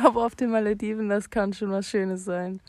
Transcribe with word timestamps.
glaube, 0.00 0.20
auf 0.20 0.34
den 0.34 0.50
Malediven, 0.50 1.08
das 1.08 1.30
kann 1.30 1.52
schon 1.52 1.70
was 1.70 1.88
Schönes 1.88 2.24
sein. 2.24 2.60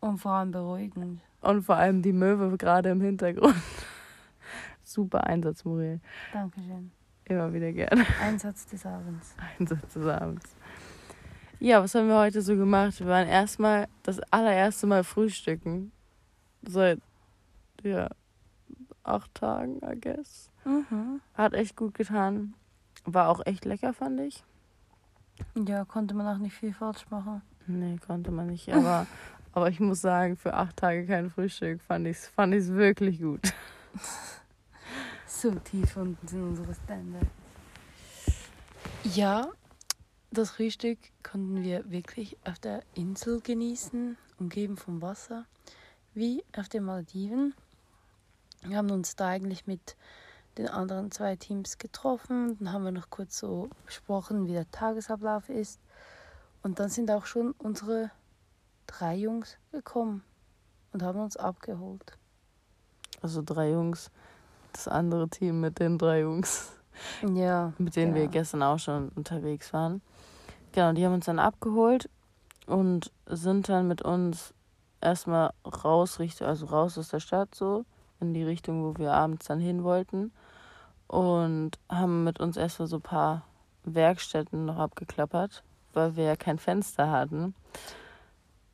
Und 0.00 0.18
vor 0.18 0.32
allem 0.32 0.50
beruhigend. 0.50 1.20
Und 1.40 1.62
vor 1.62 1.76
allem 1.76 2.02
die 2.02 2.12
Möwe 2.12 2.56
gerade 2.56 2.90
im 2.90 3.00
Hintergrund. 3.00 3.56
Super 4.84 5.24
Einsatz, 5.24 5.64
Muriel. 5.64 6.00
Dankeschön. 6.32 6.90
Immer 7.24 7.52
wieder 7.52 7.72
gerne. 7.72 8.04
Einsatz 8.20 8.66
des 8.66 8.84
Abends. 8.84 9.34
Einsatz 9.58 9.94
des 9.94 10.06
Abends. 10.06 10.56
Ja, 11.60 11.82
was 11.82 11.94
haben 11.94 12.08
wir 12.08 12.18
heute 12.18 12.42
so 12.42 12.56
gemacht? 12.56 13.00
Wir 13.00 13.06
waren 13.06 13.28
erstmal 13.28 13.88
das 14.02 14.20
allererste 14.30 14.86
Mal 14.86 15.04
frühstücken. 15.04 15.92
Seit, 16.62 17.00
ja, 17.82 18.10
acht 19.02 19.34
Tagen, 19.34 19.80
I 19.82 19.98
guess. 19.98 20.50
Mhm. 20.64 21.20
Hat 21.34 21.54
echt 21.54 21.76
gut 21.76 21.94
getan. 21.94 22.54
War 23.04 23.28
auch 23.28 23.40
echt 23.46 23.64
lecker, 23.64 23.94
fand 23.94 24.20
ich. 24.20 24.44
Ja, 25.54 25.84
konnte 25.84 26.14
man 26.14 26.26
auch 26.26 26.38
nicht 26.38 26.54
viel 26.54 26.72
falsch 26.72 27.06
machen. 27.10 27.42
Nee, 27.66 27.98
konnte 28.06 28.30
man 28.30 28.46
nicht. 28.48 28.72
Aber, 28.72 29.06
aber 29.52 29.68
ich 29.68 29.80
muss 29.80 30.00
sagen, 30.00 30.36
für 30.36 30.54
acht 30.54 30.76
Tage 30.76 31.06
kein 31.06 31.30
Frühstück 31.30 31.80
fand 31.80 32.06
ich 32.06 32.16
es 32.18 32.28
fand 32.28 32.54
ich's 32.54 32.68
wirklich 32.68 33.20
gut. 33.20 33.40
So 35.26 35.50
tief 35.50 35.96
unten 35.96 36.26
sind 36.26 36.42
unsere 36.42 36.74
Standards. 36.74 37.26
Ja, 39.02 39.48
das 40.30 40.52
Frühstück 40.52 40.98
konnten 41.22 41.62
wir 41.62 41.90
wirklich 41.90 42.38
auf 42.46 42.58
der 42.58 42.82
Insel 42.94 43.40
genießen, 43.40 44.16
umgeben 44.38 44.78
vom 44.78 45.02
Wasser, 45.02 45.44
wie 46.14 46.42
auf 46.56 46.70
den 46.70 46.84
Malediven. 46.84 47.52
Wir 48.62 48.78
haben 48.78 48.90
uns 48.90 49.16
da 49.16 49.28
eigentlich 49.28 49.66
mit 49.66 49.96
den 50.58 50.68
anderen 50.68 51.10
zwei 51.10 51.36
Teams 51.36 51.78
getroffen. 51.78 52.56
Dann 52.58 52.72
haben 52.72 52.84
wir 52.84 52.92
noch 52.92 53.10
kurz 53.10 53.38
so 53.38 53.68
besprochen, 53.86 54.46
wie 54.46 54.52
der 54.52 54.70
Tagesablauf 54.70 55.48
ist. 55.48 55.80
Und 56.62 56.78
dann 56.78 56.88
sind 56.88 57.10
auch 57.10 57.26
schon 57.26 57.52
unsere 57.52 58.10
drei 58.86 59.16
Jungs 59.16 59.56
gekommen 59.72 60.22
und 60.92 61.02
haben 61.02 61.20
uns 61.20 61.36
abgeholt. 61.36 62.16
Also 63.22 63.42
drei 63.44 63.70
Jungs. 63.70 64.10
Das 64.72 64.88
andere 64.88 65.28
Team 65.28 65.60
mit 65.60 65.78
den 65.78 65.98
drei 65.98 66.20
Jungs, 66.22 66.72
Ja. 67.22 67.72
mit 67.78 67.94
denen 67.96 68.14
wir 68.14 68.22
genau. 68.22 68.32
gestern 68.32 68.62
auch 68.62 68.78
schon 68.78 69.10
unterwegs 69.10 69.72
waren. 69.72 70.02
Genau, 70.72 70.92
die 70.92 71.04
haben 71.04 71.14
uns 71.14 71.26
dann 71.26 71.38
abgeholt 71.38 72.10
und 72.66 73.12
sind 73.26 73.68
dann 73.68 73.86
mit 73.86 74.02
uns 74.02 74.52
erstmal 75.00 75.52
raus, 75.64 76.18
also 76.40 76.66
raus 76.66 76.98
aus 76.98 77.08
der 77.08 77.20
Stadt 77.20 77.54
so, 77.54 77.84
in 78.20 78.34
die 78.34 78.42
Richtung, 78.42 78.82
wo 78.82 78.98
wir 78.98 79.12
abends 79.12 79.46
dann 79.46 79.60
hin 79.60 79.84
wollten. 79.84 80.32
Und 81.14 81.78
haben 81.88 82.24
mit 82.24 82.40
uns 82.40 82.56
erstmal 82.56 82.88
so 82.88 82.96
ein 82.96 83.02
paar 83.02 83.44
Werkstätten 83.84 84.64
noch 84.64 84.78
abgeklappert, 84.78 85.62
weil 85.92 86.16
wir 86.16 86.24
ja 86.24 86.34
kein 86.34 86.58
Fenster 86.58 87.08
hatten. 87.08 87.54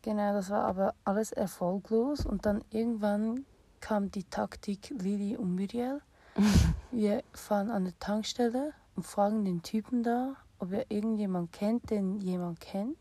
Genau, 0.01 0.33
das 0.33 0.49
war 0.49 0.65
aber 0.65 0.95
alles 1.05 1.33
erfolglos 1.33 2.25
und 2.25 2.47
dann 2.47 2.65
irgendwann 2.71 3.45
kam 3.81 4.11
die 4.11 4.25
Taktik 4.25 4.89
Lili 4.89 5.37
und 5.37 5.55
Muriel. 5.55 6.01
Wir 6.91 7.23
fahren 7.35 7.71
an 7.71 7.83
eine 7.83 7.99
Tankstelle 7.99 8.73
und 8.97 9.03
fragen 9.03 9.45
den 9.45 9.63
Typen 9.63 10.03
da, 10.03 10.37
ob 10.59 10.73
er 10.73 10.91
irgendjemand 10.91 11.53
kennt, 11.53 11.91
den 11.91 12.23
jemand 12.23 12.61
kennt. 12.61 12.97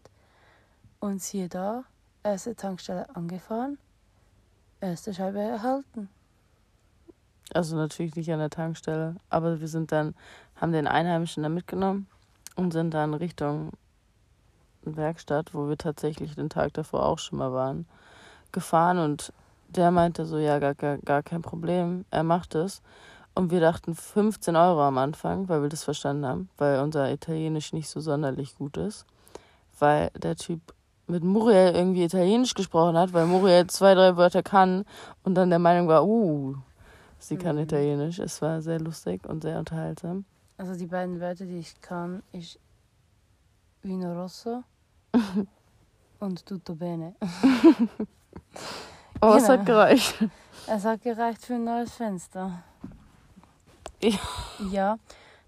Und 0.99 1.21
siehe 1.21 1.47
da, 1.47 1.85
erste 2.23 2.57
Tankstelle 2.57 3.15
angefahren, 3.15 3.77
erste 4.81 5.13
Scheibe 5.13 5.39
erhalten. 5.39 6.09
Also 7.53 7.75
natürlich 7.75 8.15
nicht 8.15 8.31
an 8.31 8.39
der 8.39 8.49
Tankstelle, 8.49 9.15
aber 9.29 9.59
wir 9.59 9.67
sind 9.67 9.91
dann, 9.91 10.15
haben 10.55 10.71
den 10.71 10.87
Einheimischen 10.87 11.43
da 11.43 11.49
mitgenommen 11.49 12.07
und 12.55 12.71
sind 12.71 12.93
dann 12.93 13.13
Richtung 13.13 13.71
Werkstatt, 14.83 15.53
wo 15.53 15.67
wir 15.67 15.77
tatsächlich 15.77 16.35
den 16.35 16.49
Tag 16.49 16.73
davor 16.73 17.05
auch 17.05 17.19
schon 17.19 17.39
mal 17.39 17.53
waren, 17.53 17.85
gefahren 18.51 18.97
und 18.97 19.33
der 19.67 19.91
meinte 19.91 20.25
so, 20.25 20.37
ja, 20.37 20.59
gar, 20.59 20.73
gar, 20.73 20.97
gar 20.97 21.23
kein 21.23 21.41
Problem, 21.41 22.05
er 22.11 22.23
macht 22.23 22.55
es. 22.55 22.81
Und 23.35 23.51
wir 23.51 23.59
dachten 23.59 23.95
15 23.95 24.55
Euro 24.55 24.81
am 24.81 24.97
Anfang, 24.97 25.47
weil 25.47 25.61
wir 25.61 25.69
das 25.69 25.83
verstanden 25.83 26.25
haben, 26.25 26.49
weil 26.57 26.79
unser 26.79 27.11
Italienisch 27.11 27.73
nicht 27.73 27.87
so 27.87 28.01
sonderlich 28.01 28.57
gut 28.57 28.77
ist. 28.77 29.05
Weil 29.77 30.09
der 30.17 30.35
Typ 30.35 30.59
mit 31.07 31.23
Muriel 31.23 31.73
irgendwie 31.73 32.03
Italienisch 32.03 32.53
gesprochen 32.53 32.97
hat, 32.97 33.13
weil 33.13 33.25
Muriel 33.25 33.67
zwei, 33.67 33.93
drei 33.95 34.17
Wörter 34.17 34.43
kann 34.43 34.85
und 35.23 35.35
dann 35.35 35.49
der 35.49 35.59
Meinung 35.59 35.87
war, 35.87 36.05
uh, 36.05 36.55
sie 37.19 37.37
kann 37.37 37.55
Mhm. 37.57 37.63
Italienisch. 37.63 38.19
Es 38.19 38.41
war 38.41 38.61
sehr 38.61 38.79
lustig 38.79 39.25
und 39.27 39.41
sehr 39.43 39.59
unterhaltsam. 39.59 40.25
Also 40.57 40.75
die 40.75 40.87
beiden 40.87 41.19
Wörter, 41.19 41.45
die 41.45 41.59
ich 41.59 41.79
kann, 41.81 42.21
ist 42.31 42.59
Vino 43.81 44.11
Rosso 44.13 44.63
und 46.19 46.45
Tutto 46.45 46.75
Bene. 46.75 47.15
Es 49.21 49.43
Genau. 49.43 49.47
hat 49.49 49.65
gereicht. 49.65 50.15
Es 50.67 50.85
hat 50.85 51.01
gereicht 51.01 51.45
für 51.45 51.55
ein 51.55 51.65
neues 51.65 51.91
Fenster. 51.91 52.63
Ja. 54.01 54.17
Ja, 54.71 54.97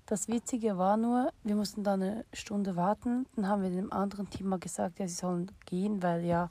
das 0.05 0.27
Witzige 0.27 0.77
war 0.77 0.97
nur, 0.97 1.31
wir 1.43 1.55
mussten 1.55 1.83
da 1.83 1.93
eine 1.93 2.25
Stunde 2.33 2.75
warten. 2.75 3.25
Dann 3.35 3.47
haben 3.47 3.63
wir 3.63 3.69
dem 3.69 3.93
anderen 3.93 4.29
Team 4.29 4.47
mal 4.47 4.59
gesagt, 4.59 4.99
ja, 4.99 5.07
sie 5.07 5.13
sollen 5.15 5.49
gehen, 5.65 6.03
weil 6.03 6.25
ja, 6.25 6.49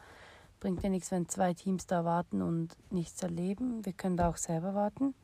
bringt 0.61 0.83
ja 0.83 0.91
nichts, 0.91 1.11
wenn 1.11 1.29
zwei 1.29 1.55
Teams 1.55 1.87
da 1.87 2.05
warten 2.05 2.43
und 2.43 2.69
nichts 2.91 3.23
erleben. 3.23 3.85
Wir 3.85 3.93
können 3.93 4.17
da 4.17 4.29
auch 4.29 4.37
selber 4.37 4.75
warten. 4.75 5.15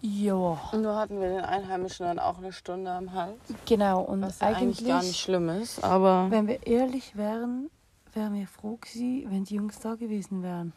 Ja, 0.00 0.58
Nur 0.72 0.96
hatten 0.96 1.20
wir 1.20 1.28
den 1.28 1.40
Einheimischen 1.42 2.06
dann 2.06 2.18
auch 2.18 2.38
eine 2.38 2.52
Stunde 2.52 2.90
am 2.90 3.12
Hals. 3.12 3.38
genau. 3.66 4.00
Und 4.00 4.22
Was 4.22 4.40
eigentlich 4.40 4.78
eigentlich, 4.78 4.88
gar 4.88 5.02
nicht 5.02 5.20
schlimm 5.20 5.48
ist, 5.48 5.84
aber. 5.84 6.26
wenn 6.30 6.48
wir 6.48 6.66
ehrlich 6.66 7.16
wären, 7.16 7.70
wären 8.12 8.34
wir 8.34 8.48
froh 8.48 8.78
gewesen, 8.80 9.30
wenn 9.30 9.44
die 9.44 9.54
Jungs 9.54 9.78
da 9.78 9.94
gewesen 9.94 10.42
wären. 10.42 10.72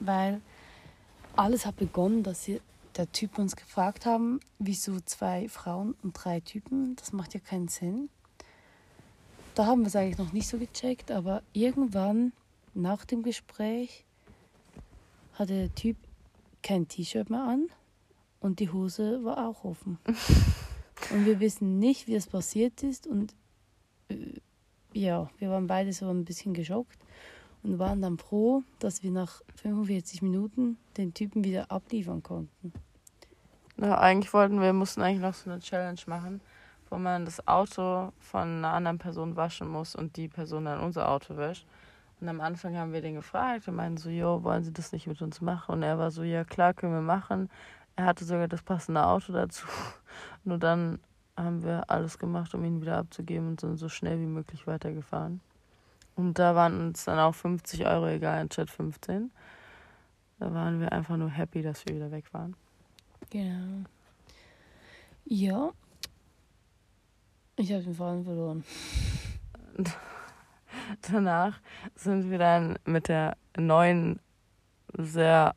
Weil 0.00 0.40
alles 1.36 1.66
hat 1.66 1.76
begonnen, 1.76 2.22
dass 2.22 2.44
sie, 2.44 2.62
der 2.96 3.12
Typ 3.12 3.38
uns 3.38 3.56
gefragt 3.56 4.06
haben, 4.06 4.40
wieso 4.58 5.00
zwei 5.00 5.46
Frauen 5.50 5.94
und 6.02 6.12
drei 6.14 6.40
Typen, 6.40 6.96
das 6.96 7.12
macht 7.12 7.34
ja 7.34 7.40
keinen 7.40 7.68
Sinn. 7.68 8.08
Da 9.54 9.66
haben 9.66 9.82
wir 9.82 9.86
es 9.86 9.96
eigentlich 9.96 10.18
noch 10.18 10.32
nicht 10.32 10.48
so 10.48 10.58
gecheckt, 10.58 11.12
aber 11.12 11.42
irgendwann 11.52 12.32
nach 12.74 13.04
dem 13.04 13.22
Gespräch 13.22 14.04
hatte 15.34 15.54
der 15.54 15.74
Typ 15.74 15.96
kein 16.62 16.88
T-Shirt 16.88 17.30
mehr 17.30 17.44
an 17.44 17.68
und 18.40 18.58
die 18.58 18.70
Hose 18.70 19.22
war 19.22 19.46
auch 19.48 19.64
offen. 19.64 19.98
und 21.12 21.24
wir 21.24 21.38
wissen 21.38 21.78
nicht, 21.78 22.08
wie 22.08 22.16
es 22.16 22.26
passiert 22.26 22.82
ist 22.82 23.06
und 23.06 23.32
äh, 24.08 24.16
ja, 24.92 25.30
wir 25.38 25.50
waren 25.50 25.68
beide 25.68 25.92
so 25.92 26.08
ein 26.08 26.24
bisschen 26.24 26.54
geschockt 26.54 26.98
und 27.62 27.78
waren 27.78 28.02
dann 28.02 28.18
froh, 28.18 28.62
dass 28.80 29.02
wir 29.02 29.10
nach 29.12 29.40
45 29.56 30.22
Minuten 30.22 30.78
den 30.96 31.14
Typen 31.14 31.44
wieder 31.44 31.70
abliefern 31.70 32.22
konnten. 32.22 32.72
Ja, 33.76 33.98
eigentlich 33.98 34.32
wollten 34.32 34.60
wir, 34.60 34.72
mussten 34.72 35.00
eigentlich 35.00 35.22
noch 35.22 35.34
so 35.34 35.50
eine 35.50 35.60
Challenge 35.60 36.00
machen, 36.06 36.40
wo 36.94 36.98
man 36.98 37.24
das 37.24 37.46
Auto 37.48 38.12
von 38.20 38.42
einer 38.42 38.72
anderen 38.72 38.98
Person 38.98 39.34
waschen 39.34 39.66
muss 39.66 39.96
und 39.96 40.16
die 40.16 40.28
Person 40.28 40.66
dann 40.66 40.78
unser 40.78 41.10
Auto 41.10 41.36
wäscht. 41.36 41.66
Und 42.20 42.28
am 42.28 42.40
Anfang 42.40 42.76
haben 42.76 42.92
wir 42.92 43.02
den 43.02 43.16
gefragt 43.16 43.66
und 43.66 43.74
meinten 43.74 43.96
so, 43.96 44.10
jo, 44.10 44.44
wollen 44.44 44.62
Sie 44.62 44.72
das 44.72 44.92
nicht 44.92 45.08
mit 45.08 45.20
uns 45.20 45.40
machen? 45.40 45.72
Und 45.72 45.82
er 45.82 45.98
war 45.98 46.12
so, 46.12 46.22
ja 46.22 46.44
klar, 46.44 46.72
können 46.72 46.92
wir 46.92 47.00
machen. 47.00 47.50
Er 47.96 48.04
hatte 48.04 48.24
sogar 48.24 48.46
das 48.46 48.62
passende 48.62 49.04
Auto 49.04 49.32
dazu. 49.32 49.66
Nur 50.44 50.58
dann 50.58 51.00
haben 51.36 51.64
wir 51.64 51.90
alles 51.90 52.16
gemacht, 52.16 52.54
um 52.54 52.64
ihn 52.64 52.80
wieder 52.80 52.98
abzugeben 52.98 53.48
und 53.48 53.60
sind 53.60 53.76
so 53.76 53.88
schnell 53.88 54.20
wie 54.20 54.26
möglich 54.26 54.68
weitergefahren. 54.68 55.40
Und 56.14 56.38
da 56.38 56.54
waren 56.54 56.80
uns 56.80 57.06
dann 57.06 57.18
auch 57.18 57.34
50 57.34 57.86
Euro 57.86 58.06
egal 58.06 58.40
anstatt 58.40 58.70
15. 58.70 59.32
Da 60.38 60.54
waren 60.54 60.78
wir 60.78 60.92
einfach 60.92 61.16
nur 61.16 61.30
happy, 61.30 61.60
dass 61.60 61.84
wir 61.86 61.96
wieder 61.96 62.12
weg 62.12 62.32
waren. 62.32 62.54
Genau. 63.30 63.82
Ja. 65.24 65.72
Ich 67.56 67.72
habe 67.72 67.82
den 67.82 67.94
Faden 67.94 68.24
verloren. 68.24 68.64
Danach 71.12 71.60
sind 71.94 72.30
wir 72.30 72.38
dann 72.38 72.78
mit 72.84 73.08
der 73.08 73.36
neuen, 73.56 74.18
sehr 74.96 75.54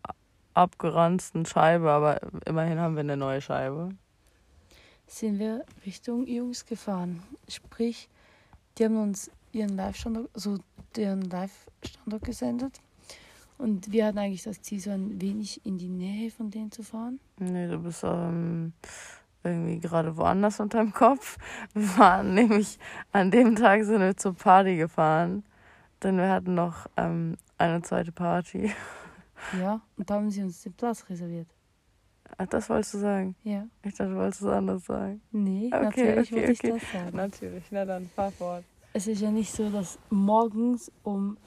abgeranzten 0.54 1.46
Scheibe, 1.46 1.92
aber 1.92 2.20
immerhin 2.46 2.80
haben 2.80 2.96
wir 2.96 3.02
eine 3.02 3.18
neue 3.18 3.42
Scheibe. 3.42 3.90
Sind 5.08 5.40
wir 5.40 5.66
Richtung 5.86 6.28
Jungs 6.28 6.66
gefahren. 6.66 7.24
Sprich, 7.48 8.10
die 8.78 8.86
haben 8.86 9.02
uns 9.02 9.32
ihren 9.52 9.76
Live-Standort, 9.76 10.30
so 10.34 10.58
deren 10.96 11.22
Live-Standort 11.22 12.24
gesendet. 12.24 12.80
Und 13.58 13.92
wir 13.92 14.06
hatten 14.06 14.20
eigentlich 14.20 14.44
das 14.44 14.62
Ziel, 14.62 14.80
so 14.80 14.92
ein 14.92 15.20
wenig 15.20 15.66
in 15.66 15.78
die 15.78 15.90
Nähe 15.90 16.30
von 16.30 16.52
denen 16.52 16.72
zu 16.72 16.84
fahren. 16.84 17.20
Nee, 17.40 17.68
du 17.68 17.80
bist 17.80 18.04
ähm, 18.04 18.74
irgendwie 19.44 19.80
gerade 19.80 20.18
woanders 20.18 20.60
unterm 20.60 20.94
Kopf. 20.94 21.38
Wir 21.74 21.88
waren 21.98 22.34
nämlich, 22.34 22.78
an 23.12 23.32
dem 23.32 23.56
Tag 23.56 23.84
sind 23.84 24.02
wir 24.02 24.18
zur 24.18 24.34
Party 24.36 24.78
gefahren, 24.78 25.44
denn 26.04 26.18
wir 26.18 26.30
hatten 26.30 26.56
noch 26.56 26.88
ähm, 26.98 27.38
eine 27.58 27.82
zweite 27.82 28.12
Party. 28.12 28.72
Ja, 29.58 29.82
und 29.96 30.10
da 30.10 30.16
haben 30.16 30.32
sie 30.32 30.42
uns 30.42 30.64
den 30.64 30.74
Platz 30.74 31.06
reserviert. 31.10 31.48
Ach, 32.40 32.48
das 32.48 32.68
wolltest 32.72 32.96
du 32.96 32.98
sagen? 32.98 33.36
Ja. 33.44 33.68
Ich 33.84 33.94
dachte, 33.94 34.10
du 34.10 34.16
wolltest 34.18 34.42
es 34.42 34.48
anders 34.48 34.84
sagen. 34.86 35.22
Nee, 35.32 35.68
Okay, 35.72 35.86
natürlich 36.16 36.32
okay, 36.32 36.36
wollte 36.42 36.52
ich 36.54 36.60
okay. 36.60 36.72
das 36.80 36.92
sagen. 36.92 37.16
Natürlich, 37.16 37.64
na 37.70 37.86
dann, 37.86 38.10
fahr 38.16 38.32
fort. 38.32 38.64
Es 38.94 39.06
ist 39.06 39.22
ja 39.22 39.30
nicht 39.30 39.52
so, 39.54 39.70
dass 39.70 40.00
morgens 40.10 40.92
um 41.04 41.38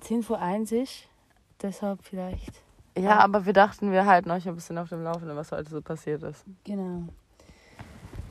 10 0.00 0.22
vor 0.24 0.40
1 0.42 0.72
ist. 0.72 1.08
Deshalb 1.62 2.04
vielleicht. 2.04 2.62
Ja, 2.98 3.16
Ah. 3.16 3.24
aber 3.24 3.46
wir 3.46 3.54
dachten, 3.54 3.92
wir 3.92 4.04
halten 4.04 4.30
euch 4.30 4.46
ein 4.46 4.54
bisschen 4.54 4.76
auf 4.76 4.90
dem 4.90 5.02
Laufenden, 5.02 5.34
was 5.34 5.50
heute 5.50 5.70
so 5.70 5.80
passiert 5.80 6.22
ist. 6.24 6.44
Genau. 6.64 7.04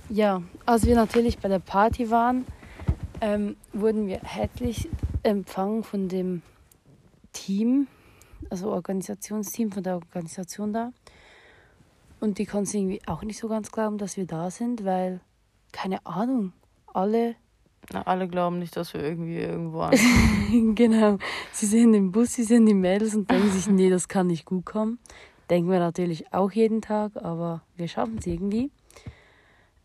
Ja, 0.09 0.41
als 0.65 0.85
wir 0.85 0.95
natürlich 0.95 1.37
bei 1.39 1.49
der 1.49 1.59
Party 1.59 2.09
waren, 2.09 2.45
ähm, 3.19 3.57
wurden 3.73 4.07
wir 4.07 4.19
herzlich 4.23 4.87
empfangen 5.23 5.83
von 5.83 6.07
dem 6.07 6.43
Team, 7.33 7.87
also 8.49 8.71
Organisationsteam 8.71 9.71
von 9.71 9.83
der 9.83 9.95
Organisation 9.95 10.71
da. 10.71 10.93
Und 12.21 12.37
die 12.37 12.45
konnten 12.45 12.67
es 12.67 12.73
irgendwie 12.73 13.01
auch 13.05 13.21
nicht 13.23 13.37
so 13.37 13.49
ganz 13.49 13.69
glauben, 13.69 13.97
dass 13.97 14.15
wir 14.15 14.25
da 14.25 14.49
sind, 14.49 14.85
weil, 14.85 15.19
keine 15.73 16.05
Ahnung, 16.05 16.53
alle, 16.93 17.35
Na, 17.91 18.03
alle 18.03 18.29
glauben 18.29 18.59
nicht, 18.59 18.77
dass 18.77 18.93
wir 18.93 19.03
irgendwie 19.03 19.39
irgendwo 19.39 19.81
an. 19.81 19.93
genau, 20.75 21.17
sie 21.51 21.65
sehen 21.65 21.91
den 21.91 22.13
Bus, 22.13 22.33
sie 22.33 22.43
sehen 22.43 22.65
die 22.65 22.73
Mädels 22.73 23.13
und 23.13 23.29
denken 23.29 23.51
sich, 23.51 23.67
nee, 23.67 23.89
das 23.89 24.07
kann 24.07 24.27
nicht 24.27 24.45
gut 24.45 24.65
kommen. 24.65 24.99
Denken 25.49 25.69
wir 25.69 25.79
natürlich 25.79 26.33
auch 26.33 26.51
jeden 26.51 26.81
Tag, 26.81 27.11
aber 27.17 27.61
wir 27.75 27.89
schaffen 27.89 28.17
es 28.19 28.25
irgendwie. 28.25 28.71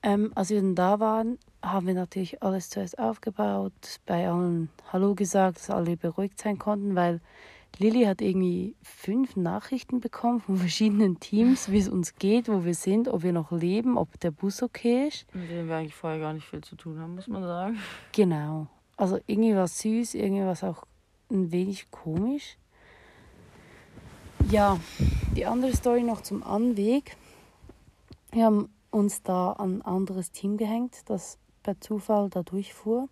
Ähm, 0.03 0.33
als 0.35 0.51
wir 0.51 0.61
dann 0.61 0.75
da 0.75 0.99
waren, 1.01 1.39
haben 1.63 1.87
wir 1.87 1.95
natürlich 1.95 2.43
alles 2.43 2.71
zuerst 2.71 2.99
aufgebaut, 2.99 4.01
bei 4.05 4.29
allen 4.29 4.69
Hallo 4.93 5.15
gesagt, 5.15 5.59
dass 5.59 5.71
alle 5.71 5.97
beruhigt 5.97 6.41
sein 6.41 6.59
konnten, 6.59 6.97
weil 6.97 7.21
Lilly 7.79 8.05
hat 8.05 8.21
irgendwie 8.21 8.75
fünf 8.83 9.37
Nachrichten 9.37 10.01
bekommen 10.01 10.41
von 10.41 10.57
verschiedenen 10.57 11.21
Teams, 11.21 11.71
wie 11.71 11.79
es 11.79 11.89
uns 11.89 12.17
geht, 12.17 12.49
wo 12.49 12.65
wir 12.65 12.75
sind, 12.75 13.09
ob 13.09 13.23
wir 13.23 13.33
noch 13.33 13.51
leben, 13.53 13.97
ob 13.97 14.19
der 14.21 14.31
Bus 14.31 14.63
okay 14.63 15.09
ist. 15.09 15.33
mit 15.35 15.51
denen 15.51 15.69
wir 15.69 15.77
eigentlich 15.77 15.95
vorher 15.95 16.19
gar 16.19 16.33
nicht 16.33 16.47
viel 16.47 16.63
zu 16.63 16.77
tun 16.77 16.99
haben, 16.99 17.15
muss 17.15 17.29
man 17.29 17.43
sagen. 17.43 17.79
Genau. 18.13 18.67
Also 18.97 19.19
irgendwie 19.27 19.57
was 19.57 19.79
süß, 19.81 20.15
irgendwie 20.15 20.45
was 20.45 20.65
auch 20.65 20.85
ein 21.31 21.51
wenig 21.51 21.91
komisch. 21.91 22.57
Ja, 24.51 24.79
die 25.35 25.47
andere 25.47 25.75
Story 25.75 26.03
noch 26.03 26.21
zum 26.21 26.43
Anweg. 26.43 27.17
Wir 28.33 28.45
haben 28.47 28.69
uns 28.93 29.23
da 29.23 29.53
an 29.53 29.79
ein 29.79 29.83
anderes 29.83 30.31
Team 30.31 30.57
gehängt, 30.57 31.01
das 31.07 31.39
per 31.65 31.81
Zufall 31.81 32.31
da 32.31 32.43
durchfuhr. 32.43 33.09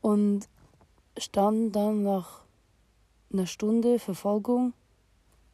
Und 0.00 0.48
standen 1.18 1.72
dann 1.72 2.02
nach 2.02 2.42
einer 3.32 3.46
Stunde 3.46 3.98
Verfolgung 3.98 4.74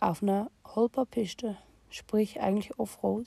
auf 0.01 0.23
einer 0.23 0.51
Holperpiste, 0.67 1.57
sprich 1.89 2.41
eigentlich 2.41 2.79
Offroad. 2.79 3.27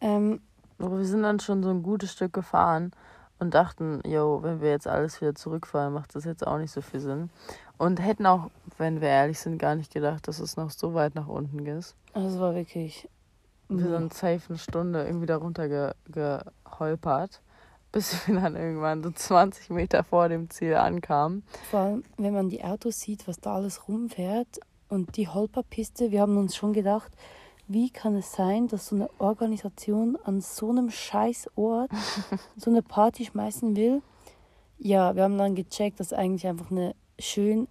Ähm, 0.00 0.40
Aber 0.78 0.98
wir 0.98 1.04
sind 1.04 1.22
dann 1.22 1.40
schon 1.40 1.62
so 1.62 1.70
ein 1.70 1.82
gutes 1.82 2.12
Stück 2.12 2.32
gefahren 2.32 2.92
und 3.38 3.54
dachten, 3.54 4.02
yo, 4.06 4.40
wenn 4.42 4.60
wir 4.60 4.70
jetzt 4.70 4.86
alles 4.86 5.20
wieder 5.20 5.34
zurückfahren, 5.34 5.94
macht 5.94 6.14
das 6.14 6.24
jetzt 6.24 6.46
auch 6.46 6.58
nicht 6.58 6.72
so 6.72 6.82
viel 6.82 7.00
Sinn. 7.00 7.30
Und 7.78 8.00
hätten 8.00 8.26
auch, 8.26 8.50
wenn 8.76 9.00
wir 9.00 9.08
ehrlich 9.08 9.38
sind, 9.38 9.58
gar 9.58 9.74
nicht 9.74 9.92
gedacht, 9.92 10.28
dass 10.28 10.40
es 10.40 10.56
noch 10.58 10.70
so 10.70 10.92
weit 10.92 11.14
nach 11.14 11.28
unten 11.28 11.64
ist. 11.64 11.94
also 12.12 12.28
es 12.28 12.38
war 12.38 12.54
wirklich. 12.54 13.08
Wir 13.78 13.88
sind 13.88 14.12
safe 14.12 14.40
eine 14.48 14.58
Stunde 14.58 15.04
irgendwie 15.04 15.26
darunter 15.26 15.68
ge 15.68 15.92
geholpert, 16.06 17.40
bis 17.92 18.26
wir 18.26 18.34
dann 18.40 18.56
irgendwann 18.56 19.02
so 19.02 19.10
20 19.10 19.70
Meter 19.70 20.02
vor 20.04 20.28
dem 20.28 20.50
Ziel 20.50 20.74
ankamen. 20.74 21.44
Vor 21.70 21.80
allem, 21.80 22.04
wenn 22.16 22.34
man 22.34 22.48
die 22.48 22.64
Autos 22.64 23.00
sieht, 23.00 23.28
was 23.28 23.40
da 23.40 23.54
alles 23.54 23.88
rumfährt 23.88 24.60
und 24.88 25.16
die 25.16 25.28
Holperpiste, 25.28 26.10
wir 26.10 26.20
haben 26.20 26.36
uns 26.36 26.56
schon 26.56 26.72
gedacht, 26.72 27.12
wie 27.68 27.90
kann 27.90 28.16
es 28.16 28.32
sein, 28.32 28.66
dass 28.66 28.88
so 28.88 28.96
eine 28.96 29.08
Organisation 29.18 30.18
an 30.24 30.40
so 30.40 30.70
einem 30.70 30.90
scheiß 30.90 31.50
Ort 31.54 31.90
so 32.56 32.70
eine 32.70 32.82
Party 32.82 33.26
schmeißen 33.26 33.76
will? 33.76 34.02
Ja, 34.78 35.14
wir 35.14 35.22
haben 35.22 35.38
dann 35.38 35.54
gecheckt, 35.54 36.00
dass 36.00 36.08
es 36.08 36.12
eigentlich 36.12 36.46
einfach 36.48 36.72
eine 36.72 36.96
schön 37.20 37.68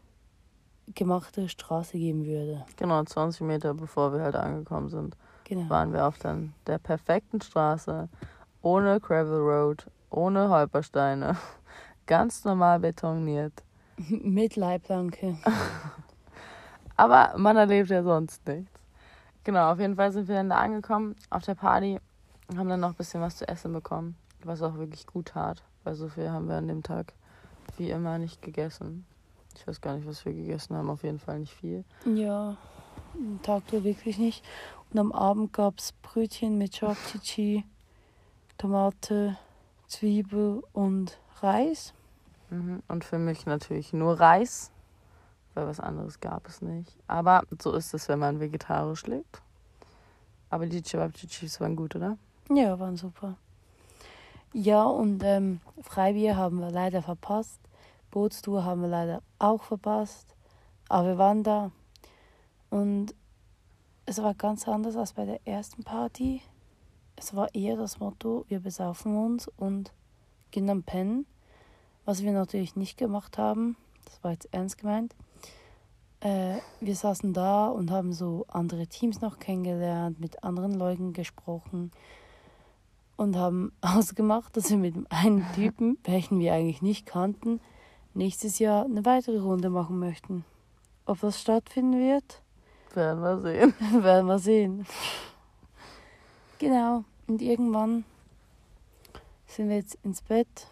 gemachte 0.95 1.49
Straße 1.49 1.97
geben 1.97 2.25
würde. 2.25 2.65
Genau, 2.77 3.03
20 3.03 3.41
Meter 3.41 3.73
bevor 3.73 4.13
wir 4.13 4.21
halt 4.21 4.35
angekommen 4.35 4.89
sind, 4.89 5.17
Genau. 5.49 5.67
waren 5.67 5.93
wir 5.93 6.05
auf 6.05 6.19
dann 6.19 6.53
der 6.67 6.77
perfekten 6.77 7.41
Straße, 7.41 8.07
ohne 8.61 8.99
Gravel 8.99 9.39
Road, 9.39 9.87
ohne 10.11 10.47
Holpersteine, 10.47 11.35
ganz 12.05 12.45
normal 12.45 12.79
betoniert. 12.79 13.63
Mit 13.97 14.55
Leitplanke. 14.55 15.37
Aber 16.95 17.33
man 17.35 17.57
erlebt 17.57 17.89
ja 17.89 18.03
sonst 18.03 18.45
nichts. 18.47 18.79
Genau, 19.43 19.71
auf 19.71 19.79
jeden 19.79 19.95
Fall 19.95 20.11
sind 20.11 20.27
wir 20.27 20.35
dann 20.35 20.49
da 20.49 20.57
angekommen 20.57 21.15
auf 21.31 21.43
der 21.43 21.55
Party 21.55 21.99
und 22.47 22.59
haben 22.59 22.69
dann 22.69 22.81
noch 22.81 22.89
ein 22.89 22.95
bisschen 22.95 23.21
was 23.21 23.37
zu 23.37 23.47
essen 23.47 23.73
bekommen, 23.73 24.17
was 24.43 24.61
auch 24.61 24.75
wirklich 24.75 25.07
gut 25.07 25.29
tat, 25.29 25.63
weil 25.83 25.95
so 25.95 26.09
viel 26.09 26.29
haben 26.29 26.47
wir 26.47 26.57
an 26.57 26.67
dem 26.67 26.83
Tag 26.83 27.13
wie 27.77 27.89
immer 27.89 28.19
nicht 28.19 28.43
gegessen. 28.43 29.05
Ich 29.55 29.67
weiß 29.67 29.81
gar 29.81 29.95
nicht, 29.95 30.05
was 30.05 30.23
wir 30.25 30.33
gegessen 30.33 30.75
haben, 30.75 30.91
auf 30.91 31.01
jeden 31.03 31.19
Fall 31.19 31.39
nicht 31.39 31.55
viel. 31.55 31.83
Ja, 32.05 32.55
am 33.13 33.41
Tag 33.41 33.63
war 33.71 33.83
wirklich 33.83 34.17
nicht. 34.17 34.43
Und 34.91 34.99
am 34.99 35.11
Abend 35.11 35.53
gab 35.53 35.79
es 35.79 35.91
Brötchen 36.01 36.57
mit 36.57 36.73
Chapchichi, 36.73 37.63
Tomate, 38.57 39.37
Zwiebel 39.87 40.63
und 40.73 41.19
Reis. 41.41 41.93
Mhm. 42.49 42.81
Und 42.87 43.03
für 43.03 43.19
mich 43.19 43.45
natürlich 43.45 43.93
nur 43.93 44.19
Reis, 44.19 44.71
weil 45.53 45.67
was 45.67 45.79
anderes 45.79 46.19
gab 46.19 46.47
es 46.47 46.61
nicht. 46.61 46.97
Aber 47.07 47.43
so 47.61 47.73
ist 47.73 47.93
es, 47.93 48.07
wenn 48.07 48.19
man 48.19 48.39
vegetarisch 48.39 49.05
lebt. 49.05 49.41
Aber 50.49 50.65
die 50.65 50.81
Chibabchichis 50.81 51.59
waren 51.61 51.75
gut, 51.75 51.95
oder? 51.95 52.17
Ja, 52.49 52.79
waren 52.79 52.97
super. 52.97 53.35
Ja, 54.51 54.83
und 54.83 55.23
ähm, 55.23 55.61
Freibier 55.83 56.35
haben 56.35 56.59
wir 56.59 56.71
leider 56.71 57.03
verpasst. 57.03 57.59
Bootstour 58.09 58.65
haben 58.65 58.81
wir 58.81 58.87
leider 58.87 59.21
auch 59.37 59.61
verpasst. 59.61 60.35
Aber 60.87 61.09
wir 61.09 61.17
waren 61.19 61.43
da. 61.43 61.71
Und 62.69 63.15
es 64.05 64.21
war 64.21 64.33
ganz 64.33 64.67
anders 64.67 64.95
als 64.95 65.13
bei 65.13 65.25
der 65.25 65.45
ersten 65.45 65.83
Party. 65.83 66.41
Es 67.15 67.35
war 67.35 67.53
eher 67.53 67.75
das 67.75 67.99
Motto, 67.99 68.45
wir 68.47 68.59
besaufen 68.59 69.15
uns 69.17 69.47
und 69.57 69.93
gehen 70.51 70.67
dann 70.67 70.83
pennen. 70.83 71.25
Was 72.05 72.23
wir 72.23 72.31
natürlich 72.31 72.75
nicht 72.75 72.97
gemacht 72.97 73.37
haben. 73.37 73.75
Das 74.05 74.23
war 74.23 74.31
jetzt 74.31 74.47
ernst 74.51 74.77
gemeint. 74.77 75.15
Äh, 76.21 76.57
wir 76.81 76.95
saßen 76.95 77.33
da 77.33 77.67
und 77.67 77.91
haben 77.91 78.13
so 78.13 78.45
andere 78.47 78.87
Teams 78.87 79.21
noch 79.21 79.39
kennengelernt, 79.39 80.19
mit 80.19 80.43
anderen 80.43 80.73
Leuten 80.73 81.13
gesprochen 81.13 81.91
und 83.15 83.35
haben 83.35 83.71
ausgemacht, 83.81 84.55
dass 84.57 84.69
wir 84.69 84.77
mit 84.77 84.95
dem 84.95 85.07
einen 85.09 85.45
Typen, 85.53 85.97
welchen 86.03 86.39
wir 86.39 86.53
eigentlich 86.53 86.81
nicht 86.81 87.05
kannten, 87.05 87.61
nächstes 88.13 88.59
Jahr 88.59 88.85
eine 88.85 89.05
weitere 89.05 89.39
Runde 89.39 89.69
machen 89.69 89.99
möchten. 89.99 90.45
Ob 91.05 91.19
das 91.21 91.39
stattfinden 91.39 91.99
wird, 91.99 92.41
Werden 92.93 93.21
wir 93.21 93.39
sehen. 93.39 93.73
werden 94.03 94.27
wir 94.27 94.39
sehen. 94.39 94.85
Genau. 96.59 97.03
Und 97.27 97.41
irgendwann 97.41 98.03
sind 99.45 99.69
wir 99.69 99.77
jetzt 99.77 99.97
ins 100.03 100.21
Bett, 100.21 100.67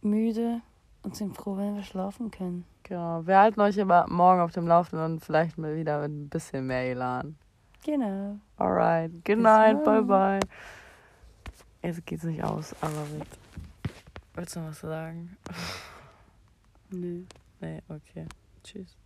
müde 0.00 0.62
und 1.02 1.16
sind 1.16 1.36
froh, 1.36 1.56
wenn 1.56 1.74
wir 1.74 1.82
schlafen 1.82 2.30
können. 2.30 2.64
Genau. 2.84 3.26
Wir 3.26 3.38
halten 3.38 3.60
euch 3.60 3.80
aber 3.80 4.06
morgen 4.08 4.40
auf 4.40 4.52
dem 4.52 4.66
Laufenden 4.66 5.12
und 5.12 5.24
vielleicht 5.24 5.56
mal 5.58 5.76
wieder 5.76 6.00
mit 6.02 6.10
ein 6.10 6.28
bisschen 6.28 6.66
mehr 6.66 6.90
Elan. 6.90 7.36
Genau. 7.84 8.38
Alright. 8.56 9.12
Good 9.12 9.24
Bis 9.24 9.38
night. 9.38 9.84
Bye 9.84 10.02
morgen. 10.02 10.06
bye. 10.06 10.40
Jetzt 11.82 12.06
geht's 12.06 12.24
nicht 12.24 12.42
aus, 12.42 12.74
aber 12.80 13.10
wird. 13.10 13.28
Willst 14.34 14.56
du 14.56 14.60
noch 14.60 14.68
was 14.68 14.80
sagen? 14.80 15.36
Nö. 16.90 17.24
Nee, 17.60 17.82
okay. 17.88 18.26
Tschüss. 18.62 18.96